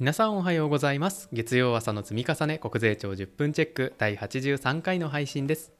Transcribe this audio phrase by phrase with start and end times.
[0.00, 1.28] 皆さんおはようございます。
[1.30, 5.72] 月曜朝の積み重ね国税庁10分チェック第83回の配信です。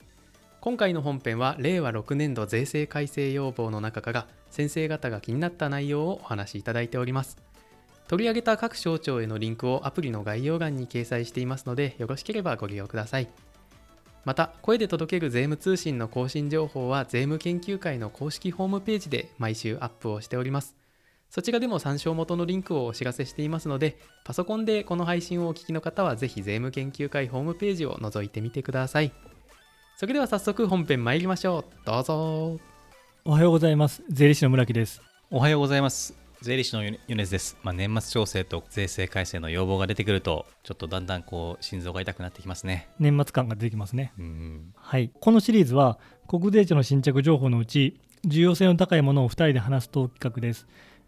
[0.60, 7.38] 今回の本編は令和6年度税制改正要望の中から先生方が気になった内容をお話しいただいております。
[8.08, 13.28] 取り上げた各省庁へのリンクをアプリの概要欄に掲載していますのでよろしければご利用ください。
[14.26, 20.79] また声で届ける税務通信の更新情報は税務研究会の公式ホームページで毎週アップをしております。
[21.30, 29.12] そちらでも参照元のリンクをお知らせしていますのでパソコンでこの配信をお聞きの方はぜひ税務研究会ホームページを覗いてみてください。
[29.96, 31.64] それでは早速本編参りましょう。
[31.86, 32.58] どうぞ。
[33.24, 34.02] おはようございます。
[34.08, 35.02] 税理士の村木です。
[35.30, 36.14] おはようございます。
[36.40, 42.88] 税理士の米津です、まあ、年末調整と税制改正の要望が出てくるとちょっとだんだんこう心臓が痛くなってきますね。
[42.98, 44.14] 年末感が出てきますね。
[44.18, 44.72] うん。
[44.74, 45.12] はい。
[45.20, 50.66] このシリーズは国税庁の新着情報のうち重要性の高いものを2人で話すトーク企画です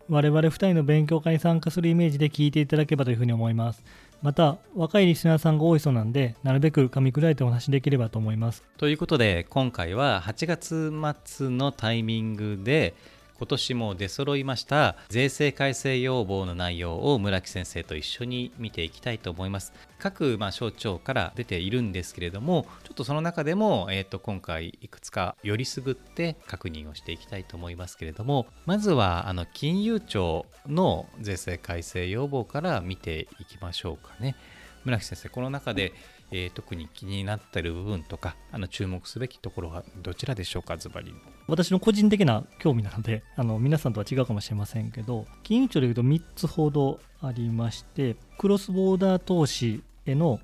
[0.09, 3.83] 我々2人の勉強会に参加するイメージで聞いていただければというふうに思います。
[4.23, 8.63] また若いリスナーさんが多いそうなんでなるべく噛み砕いてお話しできればと思います。
[8.79, 10.93] ということで今回は8月
[11.25, 12.95] 末のタイミングで
[13.43, 19.73] 今年も出揃いました税制改正要望の内容を村木先生と一緒に見ていきたいと思います。
[19.99, 34.37] 各まあ省庁から出ているんですけれどもちょっとその中でも、えー、と今回いくつかよりすぐって確認をしていきたいと思いますけれどもまずはあの金融庁の税制改正要望から見ていきましょうかね。
[34.85, 35.93] 村木先生この中で、
[36.33, 41.15] えー特に気になっている部分とかあの注目すべきところはどちらでしょうかズバリ。
[41.47, 50.41] 私の個人的な興味なので あの皆さんとは違うかもしれませんけど金融庁でいうと3つほどありましてクロスボーダー投資への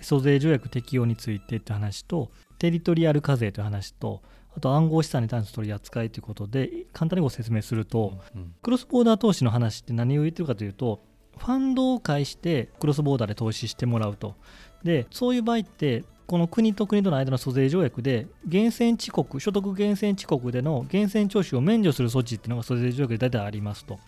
[0.00, 4.22] 租税条約適用についてって話とテリトリアル課税という話と
[4.56, 8.54] あと暗号資産に対する取り扱いということで簡単にご説明すると、うん。
[8.62, 11.02] クロスボーダー投資の話って何を言ってるかというと
[11.38, 14.34] ファンドを介してクロスボーダーで投資してもらうと
[14.84, 23.98] でそういう場合ってこの国と国との間の租税条約で源泉地国所得源泉地国での源泉徴収を免除する措置っていうのが租税条約で大体ありますと。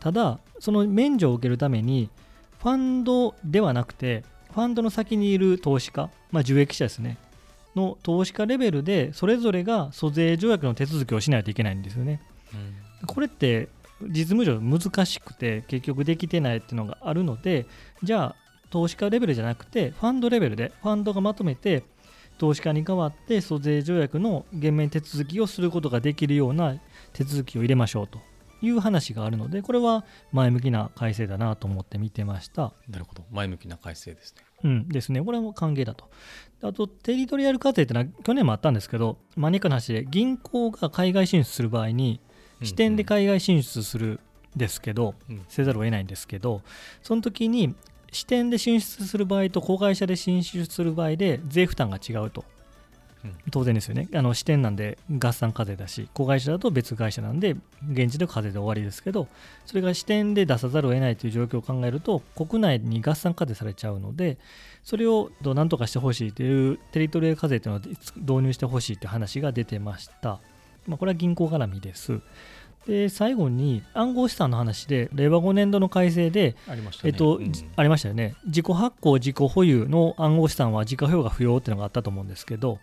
[0.00, 2.10] ただその免除を受けるために
[2.58, 7.18] ファンドではなくてファンドの先にいる投資家、まあ、受益者ですね
[7.76, 12.20] の投資家レベルでそれぞれが租税条約の手続きをしないといけないんですよね。
[13.06, 13.68] これって
[14.02, 17.66] 実務上難しくて結局できてないっていうのがあるので
[18.02, 18.36] じゃあ
[18.72, 21.84] 投資家レベルじゃなくてファンドレベルでファンドがまとめて
[22.38, 26.76] 投資家に代わって租税条約の減免手続きをすることができるような
[27.12, 28.18] 手続きを入れましょうと。
[28.64, 32.72] いう話があるのでこれは前向きな改正だなと思って見てました。
[32.88, 33.24] なるほど。
[33.32, 34.42] 前向きな改正ですね。
[34.64, 36.08] うんですね、これはもう歓迎だと。
[36.62, 42.20] あと、テリトリアル課税ってのは去年もあったんですけど、マニアックな話で、銀行が海外進出する場合に、
[42.62, 44.20] 支店で海外進出する
[44.56, 45.44] んですけど、うん。
[45.48, 46.62] せざるを得ないんですけど、
[47.02, 47.74] その時に
[48.12, 52.44] 支店で進出する場合と子会社で進出する場合で税負担が違うと。
[53.24, 54.08] うん当然ですよね。
[54.14, 57.56] あの支店なんで合算課税だし、子会社だと別会社なんで
[57.90, 59.28] 現地で課税で終わりですけど、
[59.64, 64.38] それが支店で出さざるを得ないという状況を考えると、国内に合算課税されちゃうので、
[64.82, 67.82] それをどうなんとかしてほしいというテリトリアル課税というのを
[68.16, 70.40] 導入してほしいという話が出てました。
[70.88, 72.20] まあ、これは銀行絡みです。
[72.86, 78.34] で、最後に暗号資産の話で、令和5年度の改正で、ありましたねえっと、うんじありましたよね。
[78.46, 82.78] 自己発行、自己保有の暗号資産は自家評が不要っていうのがあったと思うんですけど、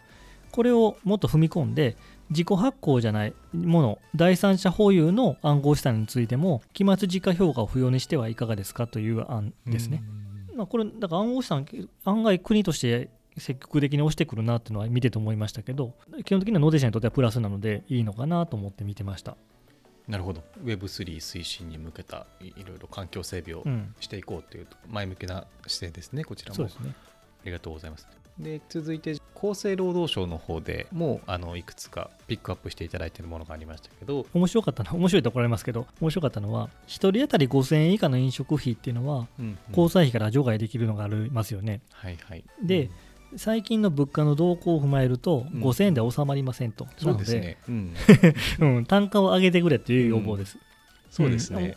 [0.51, 1.95] これをもっと踏み込んで、
[2.29, 10.03] 自己発行じゃないもの、第三者保有の暗号資産についても、期末自家評価を不要にしてはいかがですかという案ですね。
[10.55, 11.65] まあ、これ、だから暗号資産、
[12.05, 15.93] 案外国として積極的に押してくるなっていうのは見てて思いましたけど、
[16.25, 19.37] 基本的には納税者にとってはプラスなので、いいのかなと思って見てました。
[20.09, 20.43] なるほど。
[20.63, 26.63] Web3 推進に向けたいいろいろ環境整備をうん、していこうという前向きな姿勢ですねこちらも。
[26.63, 26.71] ね。
[27.41, 28.07] ありがとうございます。
[28.39, 39.57] で続いて厚生労働省の方でもあのいくつかピックアップしていただいているものがありましたけど面白かったのは、面白いと怒られますけど、面白かったのは、1人当たり5000円以下の飲食費っていうのは、うんうん。
[39.69, 41.81] 交際費から除外できるのがありますよね。
[41.91, 42.43] はいはい。
[42.63, 42.89] で
[43.35, 46.87] 最近の物価の動向を踏まえると、うん5000円で収まりませんと。
[46.97, 50.57] そうですね、うん、なので、 うん、単価を上げてくれっていう要望です。
[51.09, 51.75] そうですね、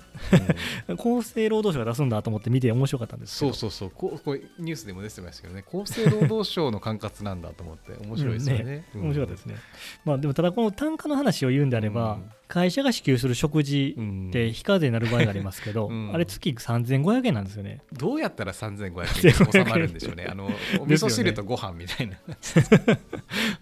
[0.88, 3.90] うん厚生労働省が出すんだと思って見て面白かったんですそうそうそう。
[3.90, 5.64] こうこうニュースでも出てましたけどね。
[5.66, 9.56] 厚生労働省の管轄なんだと思って面白いですよね,うん、面白かったですね。
[10.04, 12.30] まあでもただこの単価の話を言うんであれば、うん。
[12.48, 16.10] 会社が支給する食事うんって非課税になる場合がありますけど、うん。
[16.12, 17.80] あれ月3500円なんですよね。
[17.94, 20.26] どうやったら3500円に 収まるんでしょうね。
[20.28, 22.18] あのお味噌汁とご飯みたいな、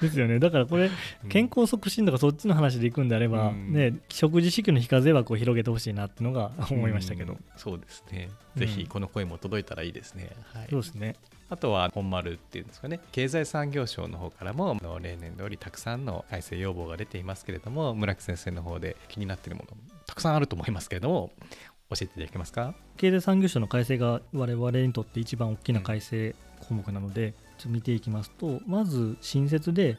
[0.00, 0.40] ですよね。
[0.40, 0.90] だからこれ、
[1.28, 3.72] 健康促進とかそっちの話でいくんであれば、うん。
[3.72, 8.30] ね、食事支給の非課税枠を広げてほしいなってのが思いましたけど、うんそうですね。
[8.56, 8.60] うん。
[8.60, 10.66] ぜひこの声も届いたらいいですね、はい。
[10.70, 11.16] そうですね。
[11.48, 13.00] あとは本丸っていうんですかね。
[13.10, 19.76] 経済産業省の方からも例年通りたくさんの改正要望が出ていますけれども村木先生の方で気になっているもの
[20.06, 21.32] たくさんあると思いますけれども
[21.90, 22.74] 教えていただけますか？
[22.96, 29.98] 経済産業省の改正が我々にとって一番大きな改正項目なので、ちょっと見ていきますとまず新設で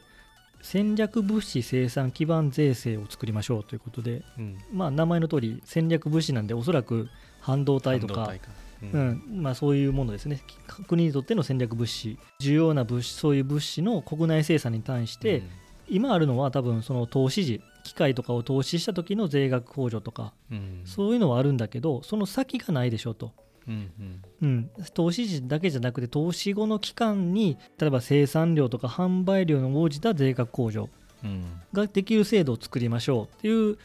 [0.62, 4.58] 戦略物資生産基盤税制を作りましょうということで、うん。
[4.72, 7.08] まあ、名前の通り戦略物資なんでおそらく
[7.40, 8.52] 半導体とか半導体か。
[8.82, 9.38] ううん。
[9.38, 10.40] んまあ、そういうものですね。
[10.88, 15.42] 国にとっての戦略物資重要な物資そういう物資の国内生産に対して、
[15.88, 20.82] 今あるのは多分その投資時機械とかを投資した時の税額控除とかうんうん。
[20.84, 23.32] そういうのはあるんだけどその先がないでしょと、
[23.68, 24.22] うんうん。
[24.42, 30.88] うん、投資時だけじゃなくて投資後の期間に例えば生産量とか販売量に応じた税額控除
[31.24, 31.44] うん。
[31.72, 33.78] ができる制度を作りましょうっていう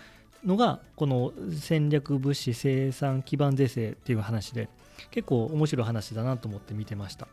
[0.45, 4.69] のがこの戦略物資生産基盤税制っていう話で
[5.11, 7.27] 結構面白い話だなと思って見てました。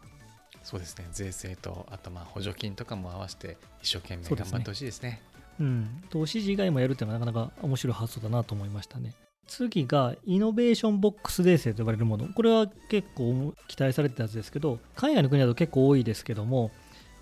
[0.63, 1.07] そうですね。
[1.13, 5.23] 税制とあとまあ補助金とかも合わせて一生懸命頑張ってほしいですね。
[5.61, 9.15] うん、投資時以外もやるっていうのはなかなか面白い発想だなと思いましたね。
[9.47, 12.27] 次がイノベーションボックス税制と呼ばれるもの。
[12.29, 16.71] これは結構期待されてたやつですけど、海外の国だと結構多いですけども、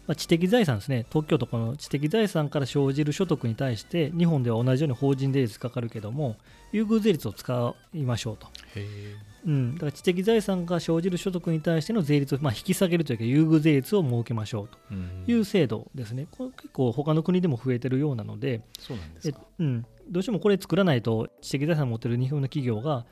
[0.07, 6.37] まあ、知的財産ですね、東京都この知的財産から生じる所得に対して、日本では同じように法人税率かかるけども、
[6.73, 8.49] 優遇税率を使いましょうと。
[9.45, 14.79] うん、だから知的財産が生じる所得に対しての税率をまあ引き下げるというか、優遇税率を設けましょうと。
[15.27, 16.27] いう制度ですね。
[16.31, 23.05] これ結構他の国でも増えてるようなので、そうなんですうん、どうしてもこれ作らないと知的財産を持っている日本の企業が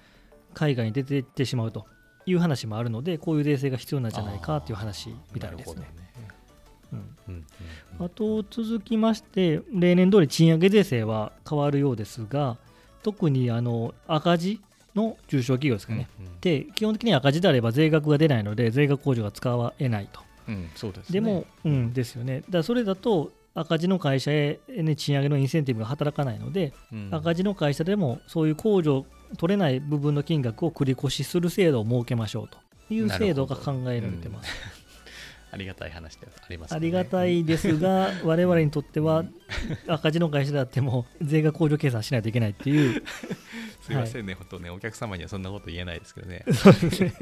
[0.54, 1.86] 海外に出ていってしまうと
[2.26, 5.82] いう話もあるのでこういう税制が必要なんじゃないかという話みたいですね。
[8.00, 12.56] あと続きまして例年通り賃上げ税制は変わるようですが
[13.02, 14.60] 特にあの赤字
[14.94, 16.26] の中小企業ですかね、うん。
[16.26, 16.40] うん。
[16.40, 20.20] で基本的に赤字であれば税額が出ないので税額控除が使えないと。
[20.48, 20.70] うん。
[20.74, 21.92] そうですねでも、うん。
[21.92, 22.42] ですよね。
[22.50, 29.06] だそれだと赤字の会社へ、ね、賃上げのインセンティブが働かないので、うん赤字の会社でもそういう控除
[29.36, 32.58] 取れない部分の金額を繰り越しする制度を設けましょうと
[32.94, 34.50] いう制度が考えられてます。
[35.52, 39.24] ありがたい話でありますねありがたいですが、 我々にとっては
[39.88, 43.02] 赤字の会社であっても税額控除計算しないといけないっていう、
[43.82, 46.44] すいませんね、本当ね、お客様にはそんなこと言えないですけどね。
[46.52, 47.12] そうですね。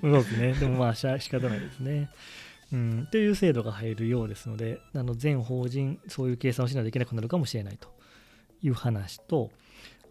[0.00, 0.52] そうですね。
[0.52, 2.10] でもまあしゃ仕方ないですね。
[2.72, 7.88] うん、という制度が入るようですので、あの全法人、そういう計算をしないといけなくなるかもしれないと
[8.62, 9.50] いう話と、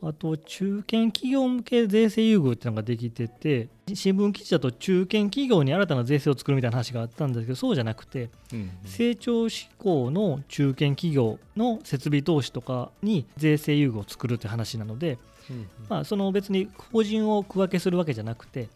[0.01, 15.17] あと、中堅企業向け税制優遇っていうのができてて、新聞記事だと中堅企業に新たな税制を作るみたいな話があったんですけど、そうじゃなくて、うん成長志向の中堅企業の設備投資とかに税制優遇を作るという話なので、
[15.49, 15.67] うん。
[15.89, 18.69] まあ、その別に法人を区分けするわけじゃなくて、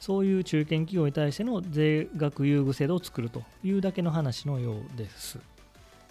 [0.00, 5.38] そういう中堅企業に対しての税額優遇制度を作るというだけの話のようです。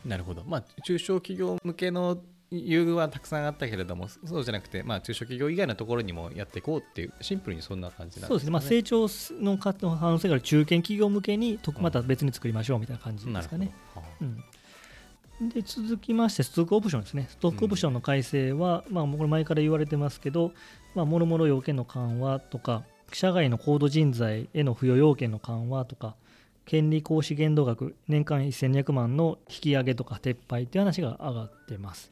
[0.05, 2.17] なるほど、まあ、中小企業向けの
[2.51, 9.07] 優遇はたくさんあったけれども、そうじゃなくて、まあ、中小企業以外のところにもやっていこうっていう、シンプルにそんな感じなんそうですね、まあ、成長
[9.41, 13.71] の可能性がある中堅企業向けにまた別に作りましょうみたいな感じですかね。
[15.39, 17.27] うん、で続きまして、ストックオプションですね。
[17.29, 20.51] ストックオプションの改正は、まあ、もうこれ前から言われてますけど、
[20.93, 22.83] まあ、もろもろ要件の緩和とか、
[23.15, 26.15] 社外の高度人材への付与要件の緩和とか、
[26.65, 32.12] 権利行使限度額、年間1200万の引き上げとか撤廃という話が上がってます。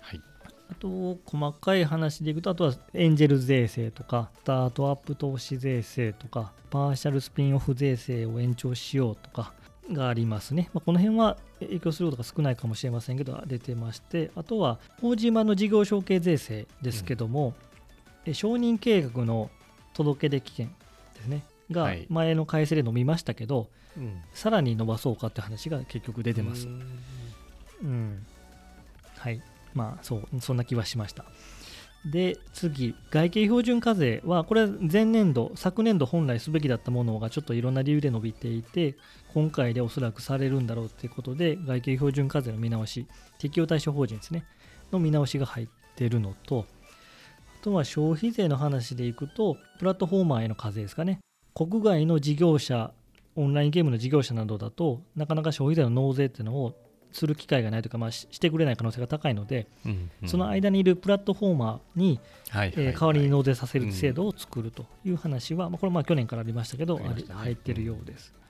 [0.00, 0.20] はい
[0.68, 9.54] あと、細かい話でいくと、あとはエンジェル税制とか、スタートアップ投資税制とか、パーシャルスピンオフ税制を延長しようとか
[9.92, 10.70] がありますね。
[10.74, 17.54] まあ、この辺は影響することが少ないかもしれませんけど、出てまして、あとは、法人版の事業承継税制ですけども、
[18.26, 19.50] え承認計画の
[19.94, 20.74] 届け出期限
[21.14, 21.44] ですね。
[21.70, 26.70] がはい前の改正で飲みましたけど、うんさらに伸ばそうかって話が結局出てますう。
[26.70, 26.82] ん
[27.82, 28.26] うん。
[29.18, 29.42] はい。
[29.74, 31.24] まあ、そう、そんな気はしました。
[32.04, 38.94] で、次、外形標準課税は、これは前年度、昨年度本来すべきだったものがちょっといろんな理由で伸びていて、
[39.34, 43.06] 今回でおそらくされるんだろうということで、外形標準課税の見直し、
[43.38, 44.44] 適用対象法人ですね、
[44.92, 46.75] の見直しが入っているのと、あ
[47.66, 51.18] とは消費税の話でいくと、プラットフォーマーへの課税ですかね。
[51.52, 52.92] 国外の事業者、
[53.34, 56.74] オンラインゲームの事業者などだとなかなか消費税の納税っていうのを
[57.12, 62.20] する機会がないというか、まあ、ししてくれない可能性が高いので、うんうんその間にいるプラットフォーマーに、
[62.50, 68.32] はいえー代わりに納税させるうん制度を作るという話は、まあ、これまあ去年からありましたけど、入ってるようです。
[68.38, 68.45] うん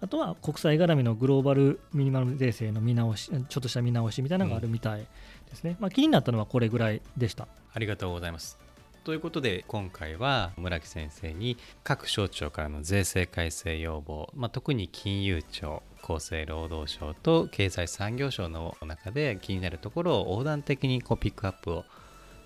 [0.00, 5.06] あとは国際絡みのグローバルミニマム税制の見直し、ちょっとした見直しみたいなのがあるみたいで
[5.54, 5.76] すね。
[5.80, 7.46] まあ、気になったのはこれぐらいでした。
[7.72, 8.58] ありがとうございます。
[9.04, 21.84] ということで今回は村木先生に各省庁からの税制改正要望、まあ、特に金融庁厚生労働省と経済産業省の中で気になるところを横断的にこうピックアップを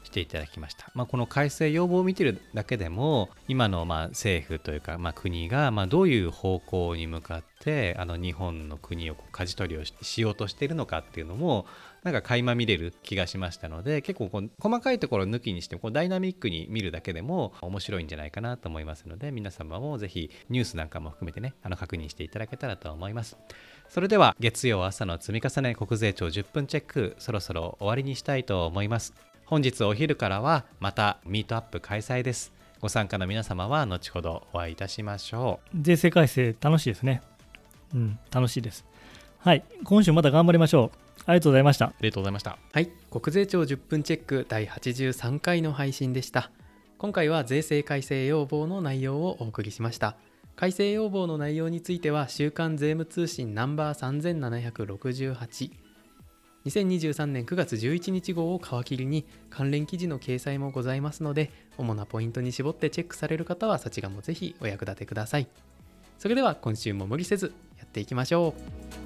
[0.07, 11.67] していただきました、まあ、この改正要望を見てるだけでも今のまあ政府というかまあ国がまあどういう方向に向かってあの日本の国をこう舵取りをしようとしているのかっていうのも
[12.05, 23.37] なんか垣間見れる気がしましたので結構こう細かいところ抜きにしてこうダイナミックに見るだけでも面白いんじゃないかなと思いますので皆様もぜひニュースなんかも含めてねあの確認していただけたらと思います。
[23.89, 29.15] それでは月曜朝の積み重ね国税庁10分チェックそろそろ終わりにしたいと思います。
[29.47, 37.23] 本日お昼からはまたミートアップ開催ですご参加の皆様は後ほどお会いいたしましょう税制改正楽しいですね。
[37.95, 38.85] うん、楽しいです。
[39.39, 40.99] はい、今週また頑張りましょう。
[41.25, 41.87] ありがとうございました。
[41.87, 46.51] ありがとうございましたはい国税庁10分チェック第83回の配信でした
[46.99, 50.17] 今回は税制改正要望の内容をお送りしました
[50.57, 54.33] 改正要望の内容については週刊税務通信ナンバー
[54.73, 55.86] 3768
[56.67, 65.47] 2023年9月11日号を皮切りに関連記事の掲載もございますので主なポイントに絞ってチェックされる方はそちらもぜひお役立てください。
[66.19, 68.55] それでは今週も無理せずやっていきましょ
[69.03, 69.06] う。